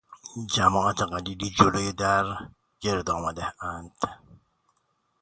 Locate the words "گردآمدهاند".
2.83-3.95